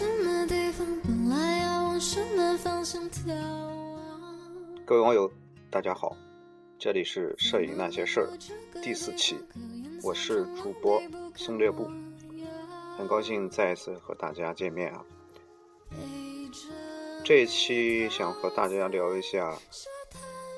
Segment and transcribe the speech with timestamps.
[0.00, 4.00] 什么地方，本来要往什么方向眺望。
[4.86, 5.30] 各位网友，
[5.68, 6.16] 大家好，
[6.78, 8.30] 这里是《摄影那些事儿》
[8.82, 9.38] 第四期，
[10.02, 11.02] 我是主播
[11.36, 11.86] 宋略布，
[12.96, 15.04] 很高兴再一次和大家见面啊。
[17.22, 19.54] 这一期想和大家聊一下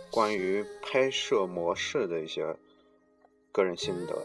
[0.09, 2.57] 关于拍摄模式的一些
[3.51, 4.25] 个人心得。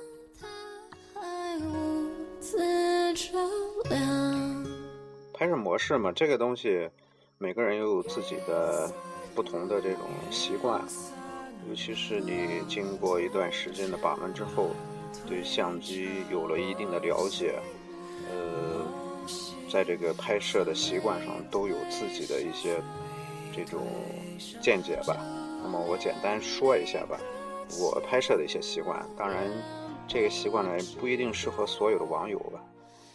[5.38, 6.90] 拍摄模式嘛，这个东西
[7.38, 8.92] 每个人有自己的
[9.36, 10.02] 不同的这种
[10.32, 10.82] 习惯，
[11.70, 14.72] 尤其是你经过一段时间的把门之后，
[15.28, 17.60] 对相机有了一定的了解，
[18.32, 18.84] 呃，
[19.70, 22.82] 在这个拍摄的习惯上都有自己的一些
[23.56, 23.86] 这种
[24.60, 25.16] 见解吧。
[25.62, 27.20] 那么我简单说一下吧，
[27.80, 29.48] 我拍摄的一些习惯，当然
[30.08, 32.60] 这个习惯呢不一定适合所有的网友吧，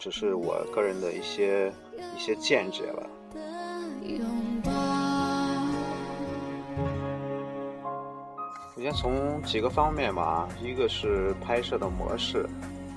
[0.02, 1.72] 只是我个人的一些
[2.16, 3.08] 一些见解了。
[4.02, 4.26] 拥
[4.64, 4.72] 抱。
[8.74, 12.44] 首先从几个方面吧，一个是拍摄的模式，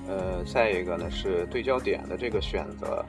[0.08, 3.04] 呃，再一个呢是对焦点的这个选择，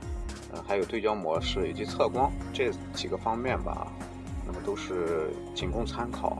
[0.53, 3.91] 呃，还有对焦模式以及测光这几个方面吧，
[4.45, 6.37] 那么都是仅供参考。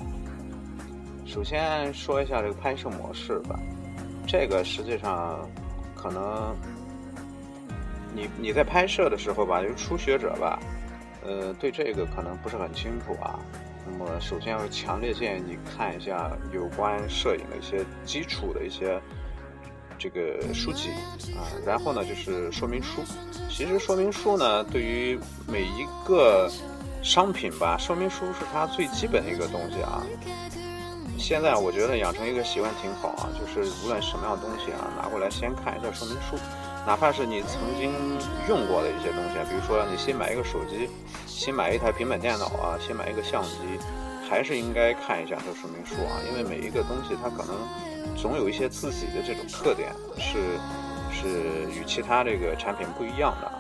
[1.25, 3.59] 首先说一下这个拍摄模式吧，
[4.28, 5.39] 这个实际上
[5.95, 6.55] 可能
[8.18, 10.60] 你你在拍摄的时候吧，就初学者吧，
[11.23, 13.40] 呃，对这个可能不是很清楚啊。
[13.86, 19.00] 那么首先要强烈建议你看一下有关摄影的一些基础的一些
[20.00, 20.90] 这个书籍
[21.38, 23.04] 啊，然后呢就是说明书。
[23.50, 26.52] 其实说明书呢，对于每一个
[27.03, 30.03] 商品吧，说明书是它最基本的一个东西啊。
[31.18, 36.36] 现在我觉得养成一个习惯挺好啊，就是无论什么样的东西啊，拿过来先看一下说明书，
[36.88, 37.92] 哪怕是你曾经
[38.48, 40.90] 用过的一些东西啊，比如说你新买一个手机，
[41.25, 43.78] 新买一台平板电脑啊，新买一个相机，
[44.30, 50.58] 还是应该看一下它的说明书啊，因为每一个东西它可能总有一些自己的这种特点，是
[51.12, 53.59] 是与其他这个产品不一样的啊。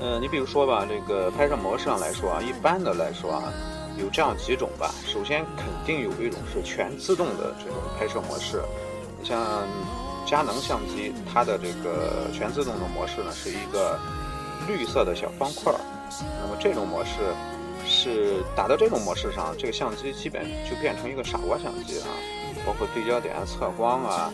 [0.00, 3.52] 嗯，你比如说吧，这个拍摄模式上来说啊，一般的来说啊。
[3.98, 8.62] 有这样几种吧，首先肯定有一种是全自动的这种拍摄模式，
[9.18, 9.66] 你像
[10.26, 13.98] 佳能相机，它的这个全自动的模式呢是一个
[14.66, 15.78] 绿色的小方块儿，
[16.42, 17.10] 那么这种模式
[17.86, 22.08] 是打到这种模式上，这个相机基本就变成一个傻瓜相机啊，
[22.66, 24.32] 包括对焦点、测光啊，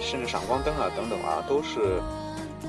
[0.00, 2.00] 甚至闪光灯啊等等啊，都是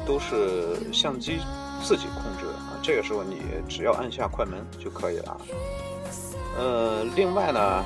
[0.05, 1.39] 都是相机
[1.81, 5.37] 自己控制的啊，这个时候你只要按下快门就可以了。
[6.57, 7.83] 呃，另外呢，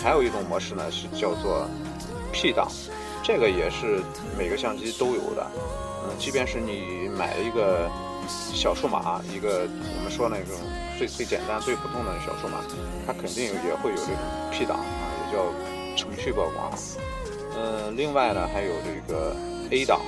[0.00, 1.66] 还有一种模式呢，是叫做
[2.32, 2.68] P 档，
[3.24, 4.02] 这个也是
[4.36, 5.50] 每个相机都有的。
[6.04, 7.90] 嗯，即便是你买一个
[8.28, 10.54] 小数码，一个我们说那种
[10.98, 12.60] 最最简单、最普通的小数码，
[13.06, 14.20] 它肯定也会有这种
[14.52, 15.42] P 档啊，也叫
[15.96, 16.70] 程序曝光。
[17.56, 19.34] 嗯，另外呢，还有这个
[19.70, 20.02] A 档，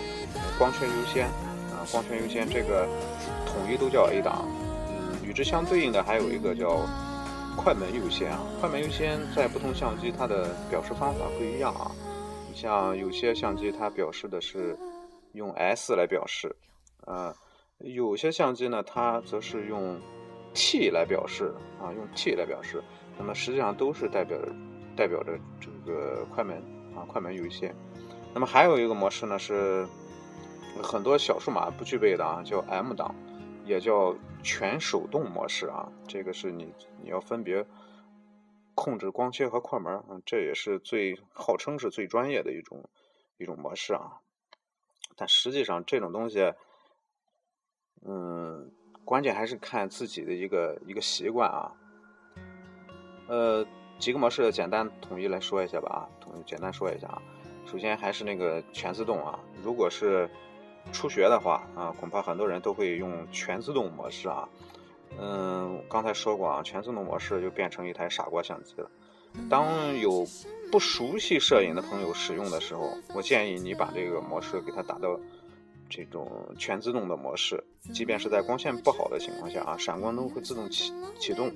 [0.59, 1.27] 光圈优先
[1.73, 2.87] 啊，光圈优先这个
[3.47, 4.45] 统一都叫 A 档。
[4.91, 6.87] 嗯，与之相对应的还有一个叫。
[7.59, 11.91] 快门优先啊，快门优先在不同相机它的表示方法不一样啊。
[12.57, 14.75] 像有些相机它表示的是
[15.33, 16.57] 用 S 来表示，
[17.05, 17.35] 呃，
[17.81, 20.01] 有些相机呢它则是用
[20.55, 22.83] T 来表示啊，用 T 来表示。
[23.19, 24.39] 那么实际上都是代表
[24.97, 26.57] 代表着这个快门
[26.97, 27.75] 啊，快门有一些。
[28.33, 29.87] 那么还有一个模式呢是
[30.83, 33.15] 很多小数码不具备的啊，叫 M 档。
[33.67, 37.67] 也叫全手动模式啊，这个是你你要分别
[38.77, 42.85] 控制光切和快门，嗯，这也是最号称是最专业的一种
[43.39, 44.21] 一种模式啊。
[45.17, 46.53] 但实际上这种东西，
[48.07, 48.71] 嗯，
[49.05, 51.73] 关键还是看自己的一个一个习惯啊。
[53.29, 53.67] 呃，
[53.99, 57.23] 几个模式简单统一来说一下吧啊，统一简单说一下啊。
[57.67, 60.31] 首先还是那个全自动啊，如果是
[60.93, 64.49] 初学的话啊，恐怕很多人都会用全自动模式啊。
[65.19, 68.91] 嗯，刚才说过啊，全自动模式就变成一台傻瓜相机了。
[69.51, 70.27] 当有
[70.71, 75.19] 不熟悉摄影的朋友使用的时候，我建议你把这个模式给它打到
[75.89, 77.63] 这种全自动的模式，
[77.93, 81.53] 即便是在光线不好的情况下啊，闪光灯会自动启启动，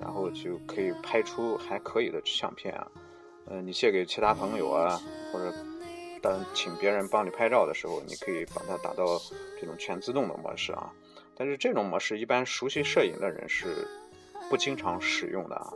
[0.00, 2.86] 然后就可以拍出还可以的相片啊。
[3.46, 5.00] 嗯，你借给其他朋友啊，
[5.32, 5.52] 或者。
[6.20, 9.04] 当请别人帮你拍照的时候，你可以把它打到
[9.60, 10.92] 这种全自动的模式啊。
[11.38, 13.86] 但是这种模式一般熟悉摄影的人是
[14.50, 15.72] 不经常使用的啊。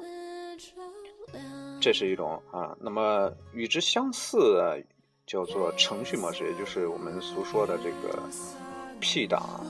[1.81, 2.77] 这是一种啊。
[2.81, 4.83] 那么与之相似的
[5.27, 8.23] 叫做程序模式，也就是我们所说的这个
[9.01, 9.65] P 档。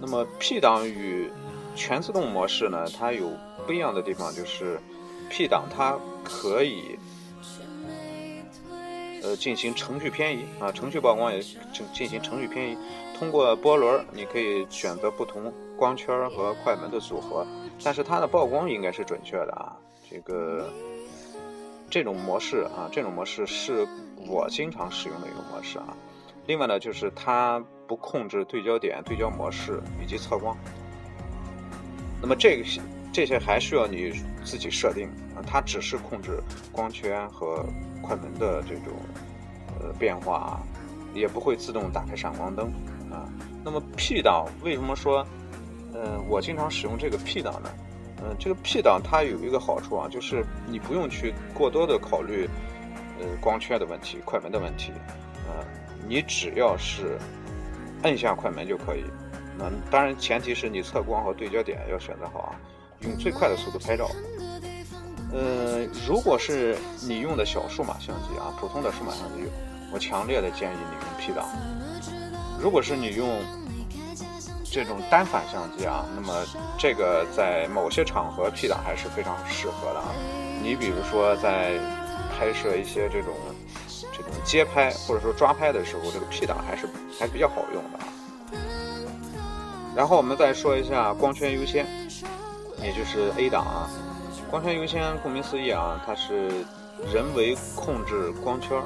[0.00, 1.30] 那么 P 档与
[1.76, 3.30] 全自动模式呢，它有
[3.66, 4.80] 不一样的地方，就是
[5.28, 6.98] P 档它可以
[9.22, 12.78] 呃进行程序偏移啊，程序曝光也进进行程序偏移。
[13.20, 17.46] 通过波轮，你可以选择不同光圈和快门的组合，
[17.84, 19.76] 但是它的曝光应该是准确的啊。
[20.10, 20.66] 这个
[21.90, 23.86] 这种模式啊，这种模式是
[24.26, 25.94] 我经常使用的一个模式啊。
[26.46, 30.56] 另外呢，就是它不控制对焦点、对焦模式以及测光。
[32.22, 32.64] 那么这个
[33.12, 34.14] 这些还需要你
[34.46, 35.06] 自己设定
[35.36, 37.66] 啊，它只是控制光圈和
[38.00, 38.94] 快门的这种
[39.78, 40.58] 呃变化，
[41.12, 42.72] 也不会自动打开闪光灯。
[43.10, 43.28] 啊，
[43.64, 45.26] 那么 P 档为什么说，
[45.94, 47.70] 嗯，我经常使用这个 P 档呢？
[48.22, 52.48] 嗯，这个 P 档它有一个好处啊，就是你不用去过多的考虑，
[53.18, 54.92] 呃，光圈的问题、快门的问题，
[55.48, 55.64] 呃，
[56.06, 57.18] 你只要是
[58.02, 59.04] 摁下快门就可以。
[59.58, 62.56] 那当然前提是你测光和对焦点要选择好啊，
[63.00, 64.10] 用最快的速度拍照。
[65.32, 69.48] 呃，如果是你用的小数码相机啊，普通的数码相机，
[69.92, 71.48] 我强烈的建议你用 P 档。
[72.62, 73.40] 如果是你用
[74.64, 76.34] 这种单反相机啊，那么
[76.78, 80.12] 这个在某些场合 P 档还是非常适合的啊。
[80.62, 81.78] 你比如说在
[82.38, 83.34] 拍摄一些这种
[84.12, 86.86] 这种街拍或者说抓拍的时候，这个 P 档还是
[87.18, 88.04] 还比较好用的啊。
[89.96, 91.86] 然后我们再说一下光圈优先，
[92.82, 93.90] 也就是 A 档啊。
[94.50, 96.48] 光圈优先顾名思义啊，它是
[97.12, 98.80] 人为控制光圈。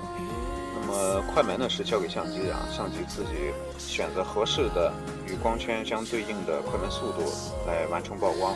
[0.74, 4.92] 那么，快门呢是交给相机啊，相机自己选择合适的
[5.26, 7.32] 与光圈相对应的快门速度
[7.66, 8.54] 来完成曝光。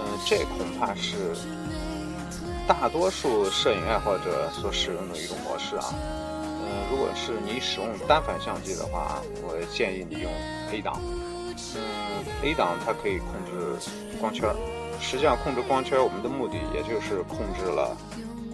[0.00, 1.34] 嗯，这恐怕是
[2.66, 5.84] 大多数摄影爱好者所使用的一种模式啊。
[5.90, 10.30] 嗯，如果是你使用单反相机的话，我建议你用
[10.70, 11.00] A 档。
[11.74, 11.82] 嗯
[12.42, 13.88] ，A 档它可以控制
[14.20, 14.48] 光圈，
[15.00, 17.96] 实际上控制光圈，我们的目的也就是控制了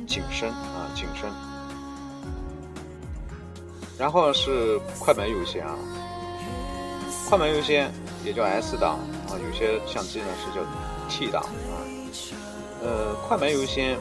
[0.06, 1.28] 景深啊，景深。
[3.98, 5.76] 然后是快门优先啊，
[7.28, 7.92] 快门优先
[8.24, 8.98] 也叫 S 档
[9.28, 10.64] 啊，有些相机呢是叫
[11.08, 11.78] T 档啊。
[12.82, 13.96] 呃，快门优先，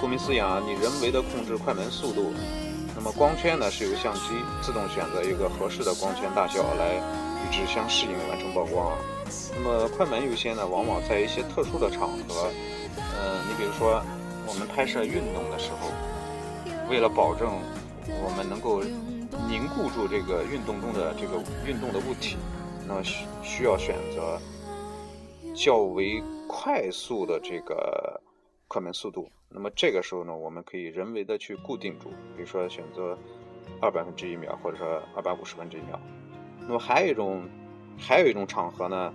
[0.00, 2.32] 顾名思义啊，你人为的控制快门速度。
[2.96, 4.20] 那么光圈呢是由相机
[4.60, 8.92] 自动选择一个合适的光圈大小来与之相适应完成曝光。
[9.54, 12.50] 那么快门优先呢，往往在一些特殊的场合，
[12.96, 14.02] 呃，你比如说
[14.46, 15.90] 我们拍摄运动的时候，
[16.90, 17.60] 为了保证
[18.22, 18.82] 我们能够
[19.48, 22.36] 凝固住这个运动中的这个运动的物体，
[22.86, 24.38] 那么需需要选择
[25.54, 28.20] 较为快速的这个
[28.68, 29.28] 快门速度。
[29.48, 33.18] 那么这个时候呢，我们可以人为的去固定住，比如说选择
[33.80, 35.98] 二百分之一秒，或者说二百五十分之一秒。
[36.60, 37.48] 那么还有一种，
[37.98, 39.12] 还有一种场合呢，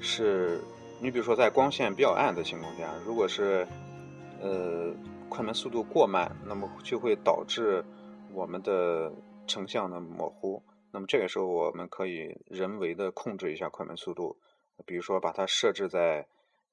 [0.00, 0.60] 是
[1.00, 3.66] 你比如说在光线比较暗的情况下，如果是
[4.40, 4.90] 呃
[5.28, 7.84] 快门速度过慢，那么就会导致。
[8.30, 9.10] 我们的
[9.46, 14.36] 成像的模糊，那么这个时候我们可以人为的控制一下快门速度，
[14.84, 16.26] 比如说把它设置在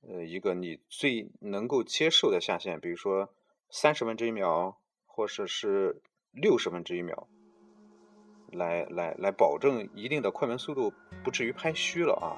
[0.05, 3.29] 呃一个你最能够接受的下限，比如说
[3.69, 7.25] 三十分之一秒，或者是六十分之一秒，
[8.51, 10.91] 来来来保证一定的快门速度，
[11.23, 12.35] 不至于拍虚了啊。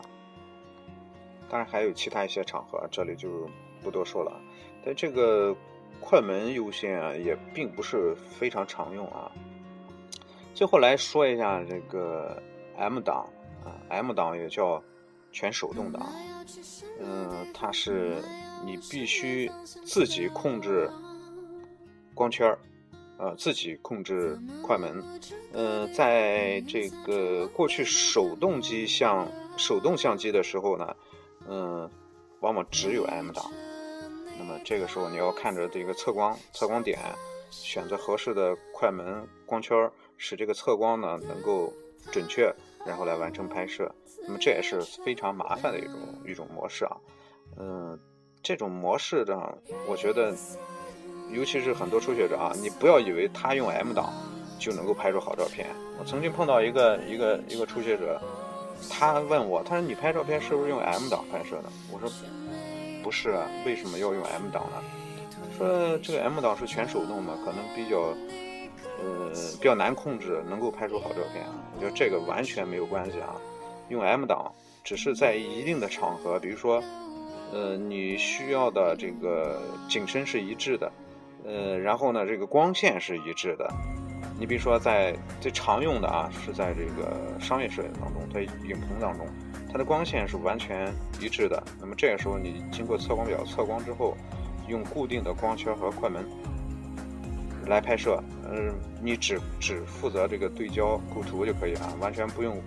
[1.49, 3.49] 当然还有其他一些场合，这里就
[3.81, 4.39] 不多说了，
[4.85, 5.57] 但这个。
[5.99, 9.31] 快门优先啊，也并不是非常常用啊。
[10.53, 12.41] 最后来说一下这个
[12.75, 13.27] M 档
[13.63, 14.81] 啊，M 档也叫
[15.31, 16.09] 全手动挡，
[16.99, 18.15] 嗯，它是
[18.65, 20.89] 你必须自己控制
[22.15, 22.59] 光圈儿，
[23.17, 25.03] 呃，自己控制快门，
[25.53, 29.27] 嗯，在这个过去手动机相
[29.57, 30.95] 手动相机的时候呢，
[31.47, 31.87] 嗯，
[32.39, 33.45] 往往只有 M 档。
[34.37, 36.99] 那么这个时候你要看着这个测光测光点，
[37.49, 41.73] 选择合适的快门光圈，使这个测光呢能够
[42.11, 42.53] 准确，
[42.85, 43.91] 然后来完成拍摄。
[44.25, 45.93] 那么这也是非常麻烦的一种
[46.27, 46.97] 一种模式啊。
[47.57, 47.97] 嗯，
[48.43, 50.35] 这种模式呢，我觉得，
[51.31, 54.13] 尤其是很多初学者啊，你不要以为他用 M 档
[54.59, 55.67] 就能够拍出好照片。
[55.99, 58.21] 我曾经碰到一个一个一个初学者，
[58.89, 61.69] 他问我，他说你拍照片是不是用 M 档拍摄的？
[61.91, 62.09] 我说。
[63.03, 64.83] 不是啊，为什么要用 M 档呢？
[65.57, 68.13] 说这个 M 档是全手动嘛，可能比较，
[69.01, 71.45] 呃，比较难控制，能够拍出好照片。
[71.75, 73.35] 我觉得这个完全没有关系啊。
[73.89, 74.51] 用 M 档
[74.83, 76.83] 只是在一定的场合，比如说，
[77.53, 80.91] 呃，你需要的这个景深是一致的，
[81.45, 83.71] 呃，然后呢，这个光线是一致的，
[84.37, 89.25] 你比如说在最常用的啊，是在这个商业摄影当中，在影棚当中，
[89.71, 91.61] 它的光线是完全一致的。
[91.79, 94.15] 那么这个时候你经过测光表测光之后，
[94.67, 96.25] 用固定的光圈和快门
[97.67, 102.61] 来拍摄，嗯，你只只负责这个对焦构图就可以啊，完全不用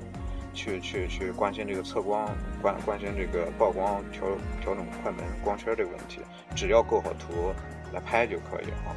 [0.53, 2.29] 去去去关心这个测光
[2.61, 4.27] 关关心这个曝光调
[4.61, 6.21] 调整快门光圈这个问题，
[6.55, 7.53] 只要构好图
[7.93, 8.95] 来拍就可以啊。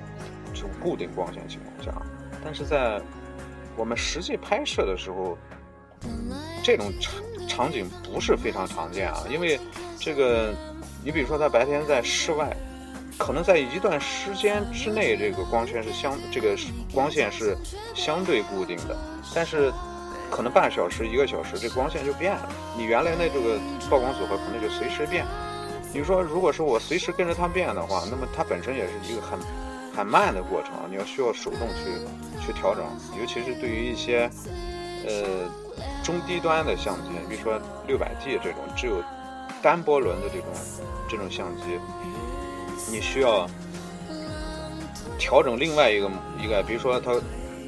[0.53, 2.01] 就固定光线情况下。
[2.43, 3.01] 但是在
[3.75, 5.35] 我们实际拍摄的时候，
[6.63, 7.13] 这种场
[7.47, 9.23] 场景不是非常常见啊。
[9.29, 9.59] 因为
[9.99, 10.53] 这个，
[11.03, 12.55] 你比如说它白天在室外，
[13.17, 16.57] 可能在一段时间之内，这个光圈是相这个
[16.93, 17.57] 光线是
[17.93, 18.97] 相对固定的。
[19.35, 19.71] 但是
[20.31, 22.49] 可能半小时、一个小时，这光线就变了。
[22.77, 25.25] 你原来的这个曝光组合可能就随时变。
[25.93, 29.37] 你说，如果是我随时跟着它变的话，那么它本身也是一个很。
[29.95, 32.83] 很慢的过程，你要需要手动去去调整，
[33.19, 34.27] 尤其是对于一些
[35.05, 35.47] 呃
[36.03, 39.01] 中低端的相机，比如说六百 D 这种只有
[39.61, 40.47] 单波轮的这种
[41.09, 41.63] 这种相机，
[42.91, 43.47] 你需要
[45.17, 47.13] 调整另外一个一个，比如说它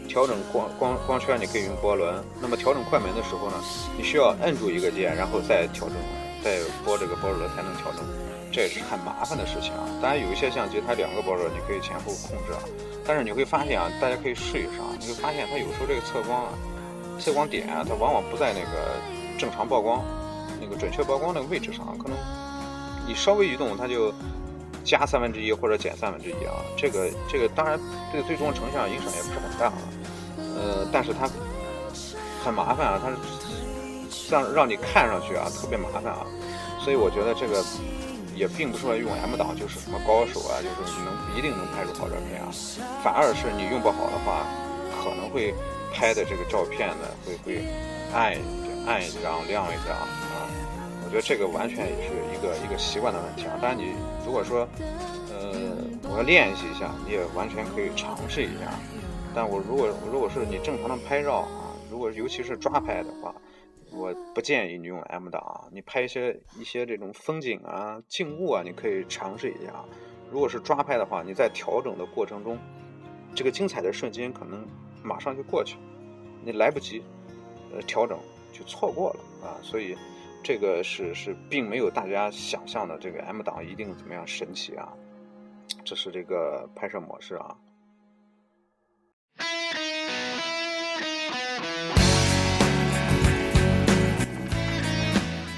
[0.07, 3.55] 调整光光光圈，你可以用波轮，那么调整快门的时候呢，
[3.97, 5.95] 你需要摁住一个键，然后再调整，
[6.43, 8.03] 再拨这个波轮才能调整。
[8.51, 9.83] 这也是很麻烦的事情啊！
[10.01, 12.63] 当然有一些相机它两个波轮你可以前后控制啊，
[13.05, 16.53] 但是你会发现啊，大家可以试一试啊，你会发现它有时候这个测光啊，
[17.19, 18.95] 测光点啊，它往往不在那个
[19.37, 20.03] 正常曝光、
[20.61, 22.17] 那个准确曝光那个位置上，可能
[23.07, 24.13] 你稍微移动它就
[24.83, 26.53] 加三分之一或者减三分之一啊。
[26.77, 27.79] 这个这个当然
[28.11, 29.73] 对最终的成像影响也不是很大啊，
[30.37, 31.29] 呃，但是它
[32.43, 33.09] 很麻烦啊，它
[34.29, 36.25] 让让你看上去啊特别麻烦啊，
[36.79, 37.63] 所以我觉得这个。
[38.35, 42.51] 也并不是说用 M 档就是什么高手啊，就是你能一定能拍出好照片啊，
[43.01, 44.43] 反而是你用不好的话，
[44.91, 45.55] 可能会
[45.95, 47.63] 拍的这个照片呢会会
[48.13, 48.35] 暗
[48.85, 50.51] 暗一张亮一张啊。
[51.05, 53.57] 我觉得这个完全也是一个一个习惯的问题啊。
[53.61, 53.93] 当然你
[54.25, 54.67] 如果说
[55.31, 55.77] 呃
[56.11, 58.77] 我要练习一下，你也完全可以尝试一下。
[59.33, 63.33] 但我如果如果是你正常的拍照啊，如果尤其是抓拍的话。
[63.91, 69.71] 我不建议你用 M 档啊，你拍一些一些这种风景啊、静物啊，你可以尝试一下。
[70.29, 72.57] 如果是抓拍的话，你在调整的过程中，
[73.33, 74.67] 这个精彩的瞬间可能
[75.05, 75.77] 马上就过去，
[76.43, 77.03] 你来不及
[77.71, 78.17] 呃调整
[78.51, 79.55] 就错过了啊。
[79.61, 79.95] 所以
[80.43, 84.91] 这个是是并没有大家想象的这个 M 档一定怎么样神奇啊。
[85.83, 87.55] 这是这个拍摄模式啊。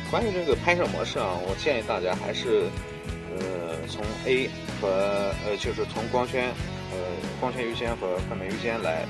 [0.09, 2.69] 关于这个拍摄模式啊，我建议大家还是，
[3.37, 4.49] 呃，从 A
[4.79, 4.87] 和
[5.45, 6.47] 呃，就是从光圈，
[6.91, 6.97] 呃，
[7.41, 9.05] 光圈优先和快门优先来，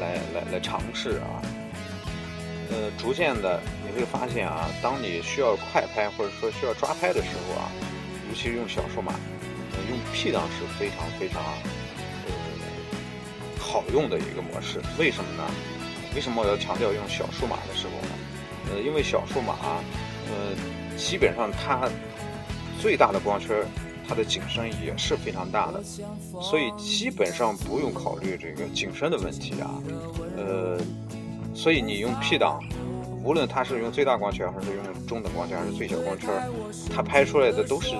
[0.00, 1.42] 来来来尝试啊，
[2.70, 7.70] 呃，逐渐的你会发现啊，当你需要快拍或者说需要抓拍的时候啊，
[8.28, 9.12] 尤其是用小数码，
[9.72, 11.42] 呃，用 P 档是非常非常
[12.26, 12.32] 呃
[13.58, 14.80] 好用的一个模式。
[14.98, 15.44] 为什么呢？
[16.14, 18.14] 为什么我要强调用小数码的时候呢？
[18.72, 19.56] 呃，因为小数码。
[20.26, 21.86] 呃，基本上它
[22.80, 23.54] 最大的光圈，
[24.06, 25.82] 它的景深也是非常大的，
[26.40, 29.70] 所以基本上不用考虑这个景深的问题啊。
[30.36, 30.78] 呃，
[31.54, 32.60] 所以你用 P 档，
[33.22, 36.30] 无论它是用最大光圈，还是用中等光圈，还是最小光圈，
[36.94, 37.94] 它拍出来的都是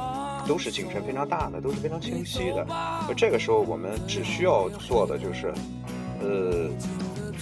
[0.47, 2.67] 都是景深非常大的，都是非常清晰的。
[3.09, 5.53] 而这个时候我们只需要做的就是，
[6.21, 6.69] 呃，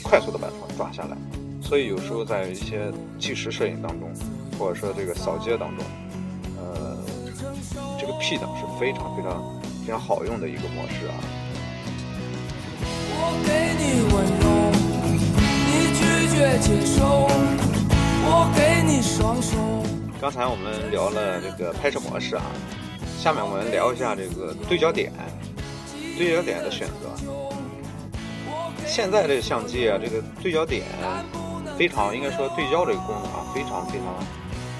[0.02, 1.16] 快速的把它抓下来。
[1.60, 4.08] 所以有时候在一些纪实摄影当中。
[4.58, 5.84] 或者说这个扫街当中，
[8.12, 9.42] 个 P 档是非常非常
[9.86, 11.14] 非常好用的一个模式啊。
[20.20, 22.42] 刚才我们聊了这个拍摄模式啊，
[23.18, 25.10] 下面我们聊一下这个对焦点，
[26.16, 27.10] 对焦点的选择。
[28.86, 30.84] 现在这个相机啊，这个对焦点
[31.78, 34.06] 非常，应该说对焦这个功能啊，非常非常。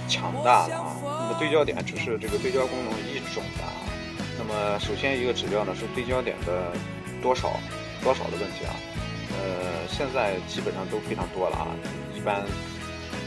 [0.08, 0.91] 强大的啊，
[1.34, 3.72] 对焦点只是这个对焦功能一种的啊。
[4.38, 6.72] 那么首先一个指标呢是对焦点的
[7.22, 7.52] 多少
[8.02, 8.74] 多少的问题啊。
[9.34, 11.68] 呃，现在基本上都非常多了啊，
[12.14, 12.44] 一般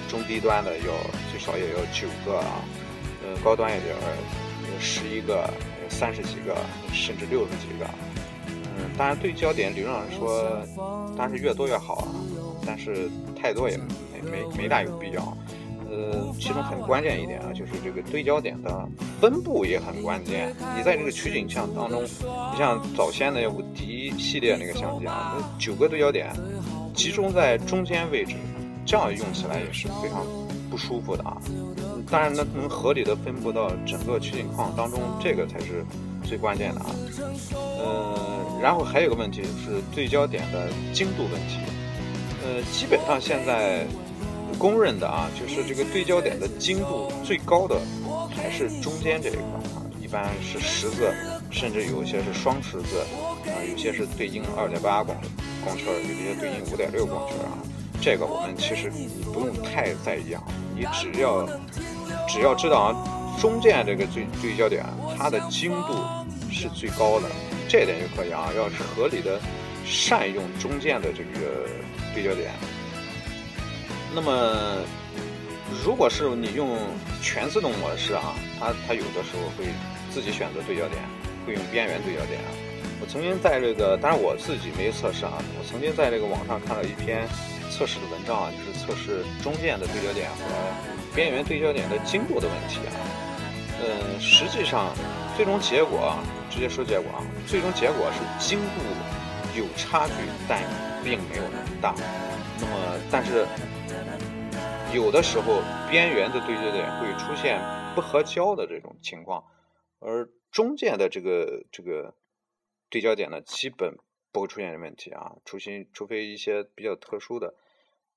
[0.07, 0.93] 中低端的要
[1.31, 2.61] 最少也要九个啊，
[3.23, 5.49] 呃，高端一点有十一个、
[5.89, 6.55] 三十几个，
[6.93, 7.89] 甚至六十几个。
[8.47, 10.61] 嗯，当然对焦点理论上说，
[11.17, 12.07] 当然是越多越好啊，
[12.65, 15.35] 但是太多也没没没大有必要。
[15.95, 18.85] 呃，其中很关键一点啊，就是这个对焦点的
[19.21, 20.53] 分布也很关键。
[20.75, 26.29] 你在这个取景像当中，你像早先的五 D 系列那个相机啊，那九个对焦点
[26.93, 28.35] 集中在中间位置，
[28.85, 30.25] 这样用起来也是非常
[30.69, 31.37] 不舒服的啊。
[32.11, 35.85] 当然，呢，能合理的分布到整个取景框当中，这个才是
[36.23, 36.87] 最关键的啊。
[37.79, 41.59] 呃，然后还有个问题是对焦点的精度问题。
[42.43, 43.87] 呃，基本上现在
[44.57, 47.79] 公认的啊，就是这个对焦点的精度最高的
[48.35, 49.43] 还是中间这一块
[49.75, 51.13] 啊，一般是十字，
[51.51, 52.99] 甚至有一些是双十字
[53.45, 55.17] 啊，有些是对应二点八光
[55.63, 57.57] 光圈，有些对应五点六光圈啊。
[58.01, 60.43] 这个我们其实你不用太在意啊，
[60.75, 61.47] 你只要
[62.27, 64.83] 只要知道啊，中间这个对对焦点
[65.17, 65.95] 它的精度
[66.51, 67.29] 是最高的，
[67.67, 68.51] 这点就可以啊。
[68.55, 69.39] 要是合理的
[69.85, 71.67] 善用中间的这个。
[72.13, 72.49] 对焦点。
[74.15, 74.77] 那么，
[75.83, 76.77] 如果是你用
[77.21, 79.65] 全自动模式啊，它它有的时候会
[80.09, 81.03] 自己选择对焦点，
[81.45, 82.49] 会用边缘对焦点啊。
[83.01, 87.27] 我曾经在这个，当然我自己没测试啊，我曾经在这个网上看到一篇
[87.69, 90.47] 测试的文章啊，就是测试中间的对焦点和
[91.13, 92.95] 边缘对焦点的精度的问题啊。
[93.83, 94.95] 嗯，实际上
[95.35, 100.13] 最终结果啊，直接说结果啊，最终结果是精度有差距，
[100.47, 100.63] 但。
[101.05, 101.93] 并没有那么大，
[102.59, 102.71] 那么
[103.11, 103.45] 但是
[104.93, 107.59] 有的时候边缘的对焦点会出现
[107.93, 109.43] 不合焦的这种情况，
[109.99, 112.15] 而中间的这个这个
[112.89, 113.97] 对焦点呢，基本
[114.31, 117.55] 不会出现这问题啊，除非除非一些比较特殊的，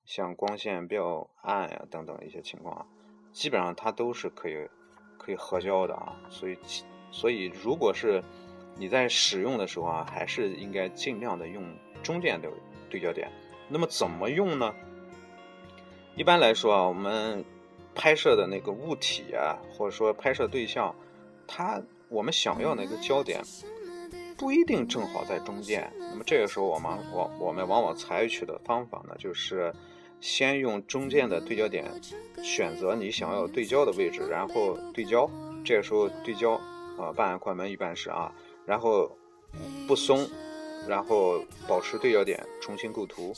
[0.05, 2.89] 像光线比较暗呀等等一些情况，
[3.33, 4.69] 基本上它都是可以
[5.19, 6.57] 可以合焦的啊，所以
[7.11, 8.23] 所以如果是
[8.77, 11.65] 你在使用的时候啊，还是应该尽量的用
[12.03, 12.49] 中间的。
[12.91, 13.31] 对焦点，
[13.69, 14.75] 那么怎么用呢？
[16.19, 17.45] 一般来说啊，我们
[17.95, 20.93] 拍摄的那个物体啊，或者说拍摄对象，
[21.47, 23.41] 它我们想要那个焦点
[24.37, 25.89] 不一定正好在中间。
[25.97, 29.73] 那么这个时候，我们我我们往往采取的方法呢，就是
[30.21, 31.89] 先用中间的对焦点
[32.43, 35.31] 选择你想要对焦的位置，然后对焦。
[35.65, 36.55] 这个时候对焦
[36.99, 38.35] 啊，半按快门一般是啊，
[38.67, 39.17] 然后
[39.87, 40.29] 不松。
[40.87, 43.33] 然后保持对焦点，重新构图，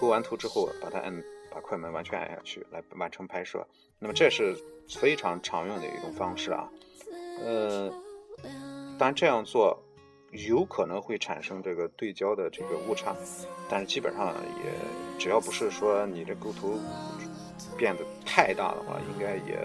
[0.00, 1.22] 构完图之后，把它按
[1.56, 3.66] 把快门完全按下去，来完成拍摄。
[3.98, 4.54] 那么这是
[5.00, 6.68] 非常常用的一种方式啊。
[7.42, 7.90] 呃，
[8.98, 9.82] 当然这样做
[10.32, 13.16] 有可能会产生这个对焦的这个误差，
[13.70, 14.70] 但是基本上也
[15.18, 16.78] 只要不是说你的构图
[17.78, 19.64] 变得太大的话，应该也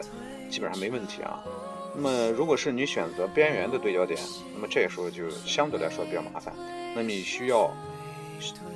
[0.50, 1.44] 基本上没问题啊。
[1.94, 4.18] 那么，如果是你选择边缘的对焦点，
[4.54, 6.56] 那么这时候就相对来说比较麻烦。
[6.96, 7.70] 那你需要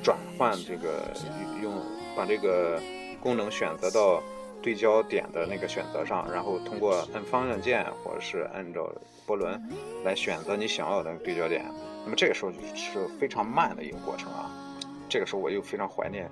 [0.03, 1.13] 转换这个
[1.63, 1.73] 用
[2.15, 2.81] 把这个
[3.25, 4.21] 功能选择到
[4.61, 8.87] 对焦点的那个选择上，然后通过按方向键或者是按照
[9.25, 9.59] 波轮
[10.03, 11.65] 来选择你想要的对焦点。
[12.03, 14.51] 那么这个时候就是非常慢的一个过程啊。
[15.09, 16.29] 这个时候我又非常怀念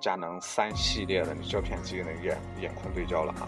[0.00, 3.46] 佳能三系列的胶片机那眼眼控对焦了啊。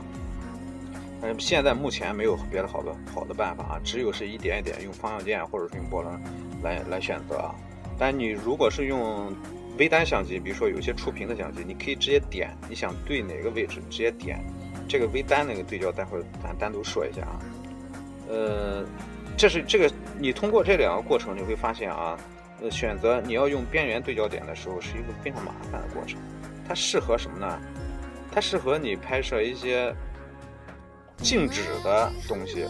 [1.23, 6.17] 嗯，现在目前没有别的好的好的办法啊，只有是一点一点用方向键或者是用波轮
[6.63, 7.53] 来来选择啊。
[7.99, 9.35] 但你如果是用
[9.81, 14.39] 微单相机，比如说有些触屏的相机，你可以直接点，你想对哪个位置直接点。
[14.87, 17.41] 这个微单那个对焦，待会儿咱单独说一下啊。
[18.29, 18.85] 呃，
[19.39, 22.15] 这是这个你通过这两个过程，你会发现啊，
[22.61, 26.21] 呃，选择你要用边缘对焦点的时候是一个非常麻烦的过程。
[26.69, 27.59] 它适合什么呢？
[28.31, 29.95] 它适合你拍摄一些。
[31.23, 32.65] 静止的东西，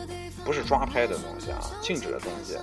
[0.44, 2.56] 不是抓拍的东西啊，静止的东西，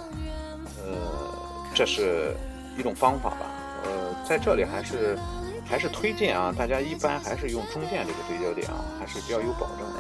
[0.83, 2.35] 呃，这是
[2.77, 3.45] 一种方法吧。
[3.83, 5.17] 呃，在这里还是
[5.65, 9.99] 还是推荐啊，大家一般还是用中间这个对焦点啊，还是比较有保证的。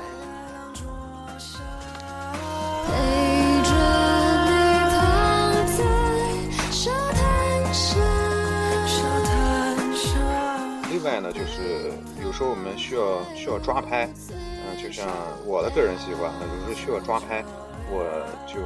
[10.89, 11.91] 另外呢，就是
[12.23, 14.05] 有时候我们需要需要抓拍。
[14.05, 15.07] 嗯就像
[15.45, 17.43] 我的个人习惯，有时候需要抓拍，
[17.89, 18.03] 我
[18.45, 18.59] 就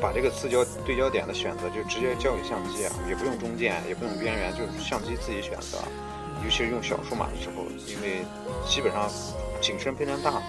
[0.00, 5.78] 把这个自焦对焦点的选择就直接交给相机啊，也不用中间，也不用边缘，就是相机自己选择。
[6.42, 8.24] 尤其是用小数码的时候，因为
[8.66, 9.10] 基本上
[9.60, 10.42] 景深非常大，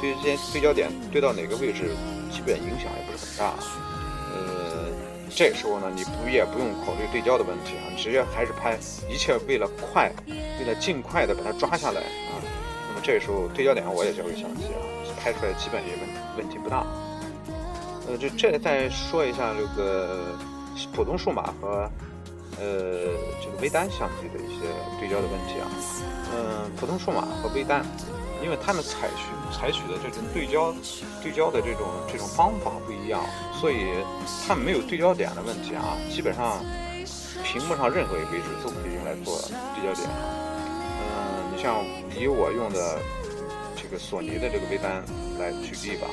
[0.00, 1.96] 对这些对焦点对到哪个位置，
[2.30, 3.54] 基本影响也不是很大。
[4.34, 4.92] 呃，
[5.30, 12.36] 这时候呢，你不也不用考虑对焦的问题啊，你直接还是拍，一切为了快，为了尽快的把它抓下来啊。
[12.88, 13.00] 那么。
[13.00, 14.84] 这时候对焦点我也交给相机啊，
[15.18, 16.84] 拍出来基本也问问题不大。
[18.08, 20.34] 呃，就这再说一下这个
[20.94, 21.90] 普通数码和
[22.58, 24.66] 呃这个微单相机的一些
[24.98, 25.68] 对焦的问题啊。
[26.34, 27.84] 嗯，普通数码和微单，
[28.42, 30.74] 因为他们采取采取的这种对焦
[31.22, 33.20] 对焦的这种这种方法不一样，
[33.52, 33.76] 所以
[34.46, 35.96] 他们没有对焦点的问题啊。
[36.10, 36.64] 基本上
[37.44, 39.38] 屏幕上任何一个位置都可以用来做
[39.74, 40.16] 对焦点啊。
[41.00, 41.84] 嗯，你像
[42.18, 42.98] 以我用的
[43.76, 45.02] 这个索尼的这个微单
[45.38, 46.06] 来举例吧，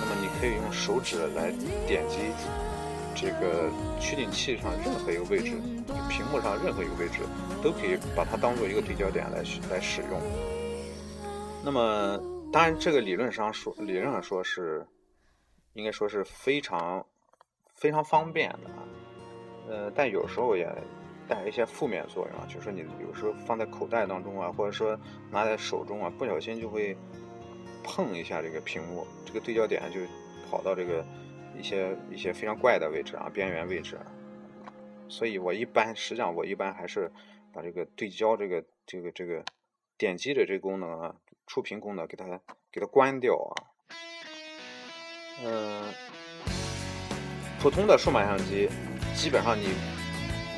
[0.00, 1.52] 那么你可以用手指来
[1.86, 2.18] 点击
[3.14, 3.68] 这个
[4.00, 5.52] 取景器上任何一个位置，
[6.08, 7.20] 屏幕上任何一个位置
[7.62, 10.20] 都可以把它当做一个对焦点来来使用。
[11.62, 12.18] 那么，
[12.50, 14.86] 当然，这个理论上说，理论上说是，
[15.74, 17.04] 应该说是非常
[17.74, 18.82] 非常方便的啊，
[19.68, 20.66] 呃，但有时候也
[21.28, 24.98] 带一些负面作用啊，就是说你有时候放在口袋当中啊，或者说
[25.30, 26.96] 拿在手中啊，不小心就会
[27.82, 30.00] 碰一下这个屏幕，这个对焦点就
[30.50, 31.04] 跑到这个
[31.58, 33.98] 一些一些非常怪的位置啊，边缘位置。
[35.08, 37.10] 所以我一般，实际上我一般还是
[37.52, 39.44] 把这个对焦这个这个这个
[39.98, 41.14] 点击的这个功能啊。
[41.46, 42.40] 触屏功能给它
[42.70, 43.50] 给它关掉啊，
[45.44, 45.82] 嗯，
[47.60, 48.68] 普通的数码相机
[49.16, 49.66] 基本上你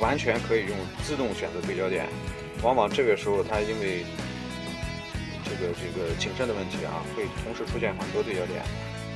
[0.03, 2.07] 完全可以用自动选择对焦点，
[2.63, 4.05] 往往这个时候它因为
[5.45, 8.63] 这个这个景深的问题啊，会同时出现很多对焦点，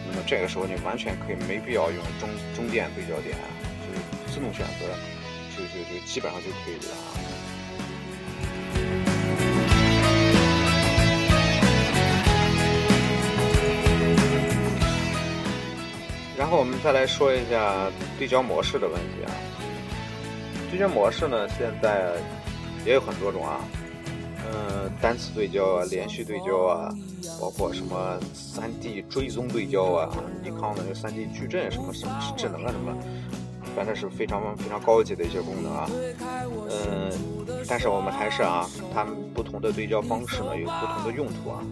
[0.08, 3.36] 那么这个时候你完全可以没必要用中中电对焦点，
[3.82, 4.86] 就是自动选择，
[5.56, 7.14] 就就就基本上就可以了啊。
[16.38, 19.32] 然后我们再来说一下对焦模式的问题啊。
[20.70, 22.12] 对焦模式呢，现在
[22.84, 23.58] 也有很多种啊，
[24.52, 26.94] 嗯，单次对焦啊，连续对焦啊，
[27.40, 30.09] 包括什么三 D 追踪对焦啊，
[30.42, 32.96] 尼康的那三 D 矩阵什么什么智能啊什么，
[33.74, 35.90] 反正是非常非常高级的一些功能啊。
[36.70, 37.11] 嗯，
[37.68, 41.62] 但是我们还是啊，它不同的对焦方式呢，有不同的用途啊。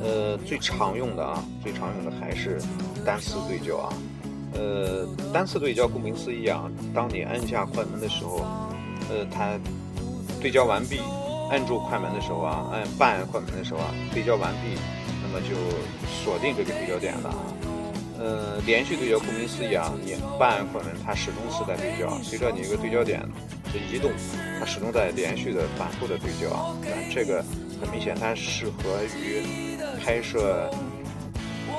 [0.00, 2.60] 呃，最常用的啊，最常用的还是
[3.04, 3.92] 单次对焦啊。
[4.54, 8.40] 呃，单次对焦，顾名思义啊，当你按下快门的时候，
[9.10, 9.58] 呃，它
[10.40, 11.00] 对焦完毕，
[11.50, 14.78] 按住快门的时候啊，按半快门的时候啊，对焦完毕，
[15.22, 15.54] 那么就
[16.24, 17.40] 锁定这个对焦点了啊。
[18.18, 23.20] 呃，连续对焦，顾名思义啊，你半快门，它始终是在对焦，随着你一个对焦点
[23.72, 24.10] 的移动，
[24.58, 26.76] 它始终在连续的反复的对焦啊。
[26.82, 27.44] 那这个
[27.80, 29.42] 很明显，它适合于
[30.04, 30.70] 拍摄。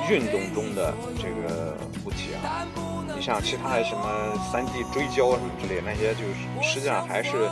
[0.10, 2.66] 运动中的这个物体啊，
[3.16, 7.48] 你像其他什么三 D 追焦什么之类，那些就是实际上还是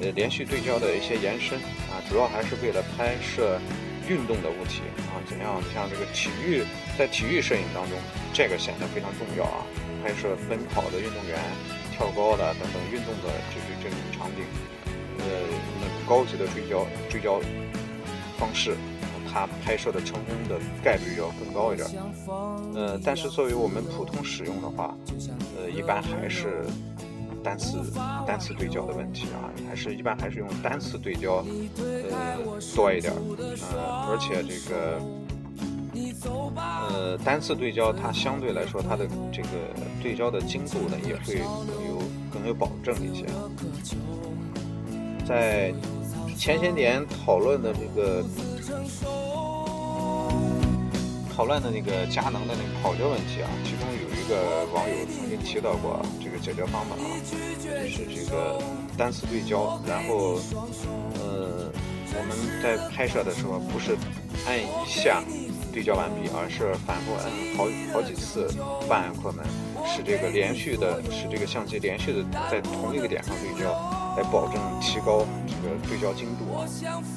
[0.00, 1.58] 呃连续对焦的一些延伸
[1.90, 3.58] 啊，主要还是为了拍摄
[4.08, 5.20] 运动的物体啊。
[5.28, 5.60] 怎样？
[5.72, 6.64] 像这个体育，
[6.98, 7.98] 在体育摄影当中，
[8.32, 9.66] 这个显得非常重要啊。
[10.02, 11.38] 拍摄奔跑的运动员、
[11.92, 14.44] 跳高的等等运动的这这这种场景，
[15.18, 15.24] 呃，
[15.80, 17.40] 那高级的追焦追焦
[18.38, 18.76] 方式。
[19.32, 21.88] 它拍摄的成功的概率要更高一点，
[22.74, 24.92] 呃，但是作为我们普通使用的话，
[25.56, 26.64] 呃，一般还是
[27.42, 27.82] 单次
[28.26, 31.44] 单次对焦的问题啊，还是一般还是用单次对焦
[31.78, 32.38] 呃
[32.74, 33.12] 多一点，
[33.72, 35.00] 呃，而且这个
[36.90, 39.48] 呃单次对焦它相对来说它的这个
[40.02, 43.24] 对焦的精度呢也会有更有保证一些，
[45.26, 45.72] 在
[46.36, 48.24] 前些年讨论的这个。
[51.36, 57.36] 讨论的那个佳能的那个跑焦问题啊，其中有个网友曾经提到过这个解决方法啊，就
[57.88, 58.62] 是这个
[58.96, 60.38] 单次对焦，然后
[61.18, 61.66] 呃
[62.14, 63.96] 我们在拍摄的时候不是
[64.46, 65.20] 按一下
[65.72, 67.26] 对焦完毕，而是反复按
[67.58, 68.46] 好好几次
[68.88, 69.44] 半按快门，
[69.84, 73.74] 使这个连续的使这个相机连续的在同一个点上对焦，
[74.16, 76.62] 来保证提高这个对焦精度啊。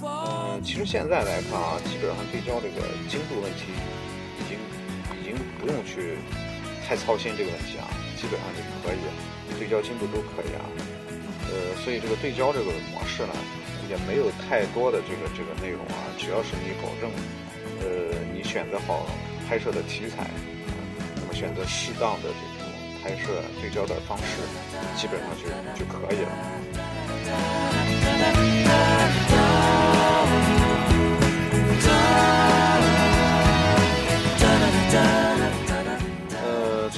[0.02, 3.70] 呃，其实现在来看啊，基本上对焦这个精度问题
[4.42, 4.58] 已经
[5.22, 5.38] 已经。
[5.60, 6.18] 不用去
[6.88, 9.00] 太操心这个问题啊，基本上就可以，
[9.60, 10.66] 对焦精度都可以啊。
[11.50, 13.34] 呃，所以这个对焦这个模式呢，
[13.90, 17.12] 也没有太多的这个这个内容啊，只要是你保证，
[17.82, 17.88] 呃，
[18.34, 19.06] 你选择好
[19.48, 20.32] 拍摄的题材，啊
[21.16, 22.66] 那么选择适当的这种
[23.04, 24.42] 拍摄对焦的方式，
[24.96, 25.44] 基本上就
[25.78, 26.30] 就可以了。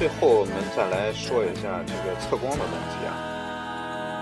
[0.05, 3.09] 最后，我们再来说一下这个测光的问题啊。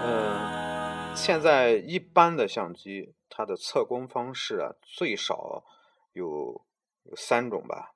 [0.06, 5.66] 嗯，现在一般的相机，它的测光方式啊，最少
[6.14, 6.64] 有
[7.04, 7.96] 有三种吧。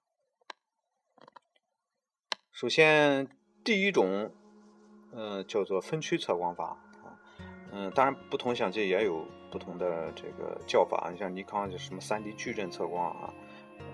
[2.52, 3.30] 首先，
[3.64, 4.34] 第一种，
[5.14, 7.16] 嗯，叫做分区测光法啊。
[7.72, 13.34] 嗯，当然不同相机也有不同的这个叫法，你像尼康就什么三 D 矩阵测光啊，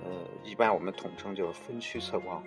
[0.04, 0.12] 呃，
[0.44, 2.44] 一般我们统称叫分区测光。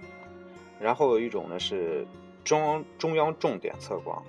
[0.80, 2.06] 然后有一种呢是
[2.44, 4.22] 中央中央重点测光，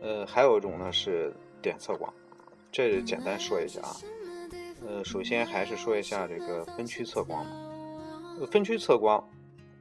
[0.00, 2.12] 呃，还有一种呢是点测光。
[2.70, 3.96] 这简单说一下啊，
[4.86, 7.44] 呃，首先还是说一下这个分区测光。
[8.50, 9.22] 分区测光，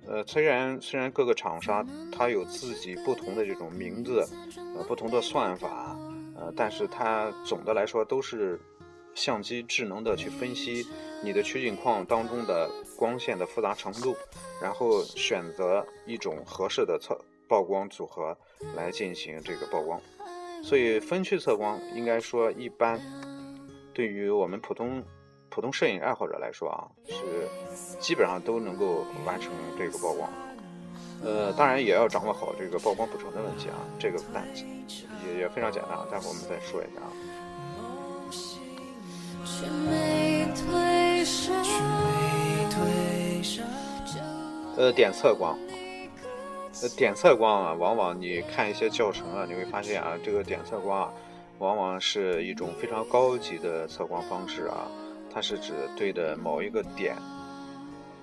[0.05, 4.27] 呃，虽然虽然各个厂商它有自己不同的这种名字，
[4.75, 5.97] 呃，不同的算法，
[6.35, 8.59] 呃，但是它总的来说都是
[9.15, 10.85] 相机智能的去分析
[11.23, 14.15] 你的取景框当中的光线的复杂程度，
[14.61, 18.37] 然后选择一种合适的测曝光组合
[18.75, 19.99] 来进行这个曝光。
[20.63, 22.99] 所以分区测光应该说一般
[23.93, 25.03] 对于我们普通。
[25.53, 27.45] 普通摄影爱好者来说啊，是
[27.99, 30.31] 基本上都能够完成这个曝光。
[31.25, 34.47] 呃，当然也要掌握好这个曝光补偿的问题啊，这个但
[35.27, 37.11] 也也非常简单，待会儿我们再说一下啊。
[44.77, 45.57] 呃，点测光，
[46.81, 51.13] 呃，点测光啊，往往你看一些教程啊，你会发现啊，这个点测光啊，
[51.59, 54.87] 往往是一种非常高级的测光方式啊。
[55.33, 57.15] 它是指对着某一个点，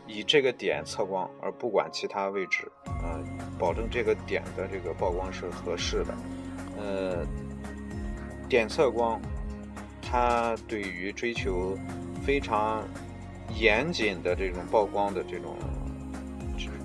[0.06, 3.18] 以这个点测光，而不管其他位置，啊，
[3.58, 6.14] 保证这个点的这个曝光是合适的。
[6.76, 7.26] 呃，
[8.48, 9.20] 点测光，
[10.10, 11.76] 它对于追求
[12.24, 12.82] 非常
[13.54, 15.56] 严谨的这种曝光的这种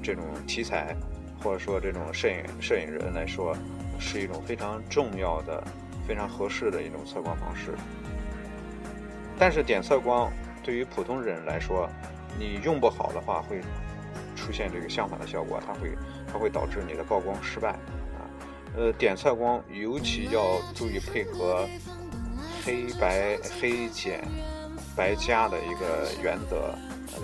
[0.01, 0.93] 这种题材，
[1.41, 3.55] 或者说这种摄影摄影人来说，
[3.97, 5.63] 是一种非常重要的、
[6.05, 7.73] 非常合适的一种测光方式。
[9.39, 10.29] 但是点测光
[10.61, 11.89] 对于普通人来说，
[12.37, 13.61] 你用不好的话，会
[14.35, 15.91] 出现这个相反的效果，它会
[16.31, 18.27] 它会导致你的曝光失败啊。
[18.75, 21.67] 呃，点测光尤其要注意配合
[22.63, 24.23] 黑白黑减
[24.95, 26.73] 白加的一个原则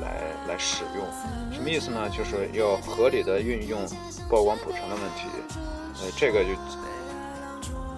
[0.01, 1.05] 来来使用。
[1.51, 2.09] 什么意思呢？
[2.09, 3.87] 就是要合理的运用
[4.29, 5.27] 曝光补偿的问题。
[6.01, 6.49] 呃，这个就。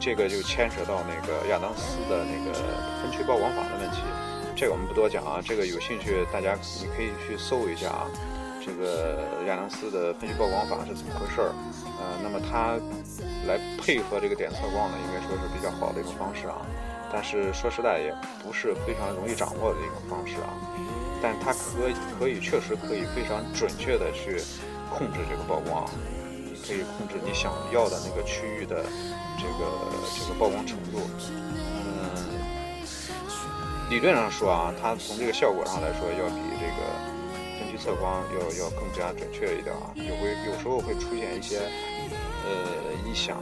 [0.04, 2.58] 这个就牵扯到那个亚当斯的那个
[3.00, 4.02] 分区曝光法的问题，
[4.56, 5.40] 这个我们不多讲啊。
[5.46, 8.10] 这个有兴趣大家你可以去搜一下啊，
[8.66, 11.54] 这个亚当斯的分区曝光法是怎么回事儿？
[12.02, 12.82] 呃，那么它
[13.46, 16.66] 来配合这个点测光呢，应该说是比较好的一种方式啊。
[17.12, 20.54] 但是说实在也不是非常容易掌握的一种方式啊。
[21.22, 21.60] 但它可
[22.20, 24.42] 可以确实可以非常准确的去
[24.90, 25.86] 控制这个曝光。
[26.64, 28.86] 可以控制你想要的那个区域的
[29.38, 31.02] 这个这个曝光程度。
[31.20, 32.30] 嗯，
[33.90, 36.78] 理论上说啊，它从这个效果上来说，要比这个
[37.58, 39.90] 分区测光要要更加准确一点啊。
[39.96, 41.58] 有会有时候会出现一些
[42.46, 43.38] 呃意想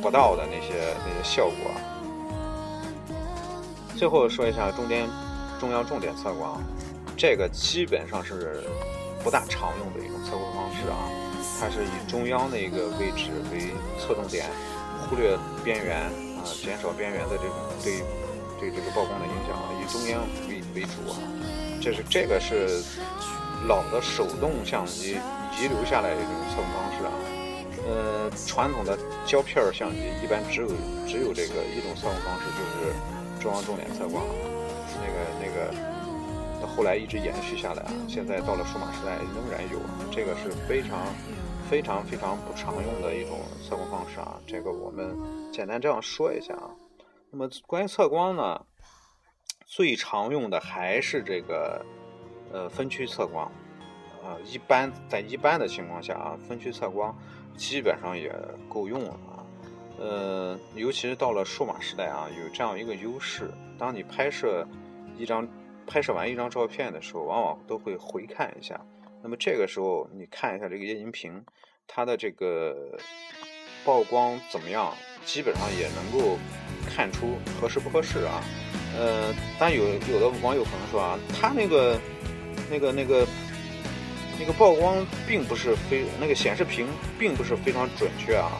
[0.00, 1.72] 不到的那些那些效果。
[4.04, 5.08] 最后说一下中间
[5.58, 6.62] 中央重点测光，
[7.16, 8.62] 这个基本上是
[9.22, 11.08] 不大常用的一种测光方式啊。
[11.58, 14.44] 它是以中央的一个位置为侧重点，
[15.00, 16.02] 忽略边缘
[16.36, 18.04] 啊，减少边缘的这种对
[18.60, 21.16] 对这个曝光的影响啊，以中央为为主啊。
[21.80, 22.84] 这是这个是
[23.66, 25.16] 老的手动相机
[25.58, 27.12] 遗留下来的一种测光方式啊。
[27.88, 30.68] 呃，传统的胶片相机一般只有
[31.08, 32.92] 只有这个一种测光方式，就是
[33.44, 34.24] 中央重点测光，
[34.96, 35.94] 那个那个。
[36.66, 39.78] 后来一直延续下来啊，现在到了数码时代仍然有，
[40.10, 40.98] 这个是非常、
[41.68, 44.40] 非常、非常不常用的一种测光方式啊。
[44.46, 45.14] 这个我们
[45.52, 46.70] 简单这样说一下啊。
[47.30, 48.58] 那么关于测光呢，
[49.66, 51.84] 最常用的还是这个
[52.50, 53.52] 呃分区测光，
[54.24, 57.14] 呃，一般在一般的情况下啊，分区测光
[57.56, 58.34] 基本上也
[58.70, 59.33] 够用了啊。
[60.04, 64.66] 呃，尤其是到了数码时代啊，有这样一个优势，当你拍摄
[65.16, 65.48] 一张。
[65.86, 68.80] 拍摄完一张照片的时候，往往都会回看一下。
[69.22, 71.44] 那么这个时候，你看一下这个液晶屏，
[71.86, 72.98] 它的这个
[73.84, 74.94] 曝光怎么样，
[75.26, 76.38] 基本上也能够
[76.86, 78.40] 看出合适不合适啊。
[78.96, 82.00] 呃，但有有的网友可能说啊，它那个
[82.70, 83.26] 那个那个
[84.40, 86.88] 那个曝光并不是非那个显示屏
[87.18, 88.52] 并不是非常准确啊。